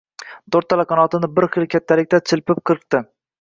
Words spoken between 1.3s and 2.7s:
bir xil kaltalikda chilpib